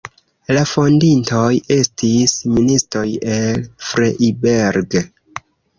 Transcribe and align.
La 0.57 0.61
fondintoj 0.71 1.51
estis 1.77 2.35
ministoj 2.57 3.07
el 3.39 3.65
Freiberg. 3.93 5.03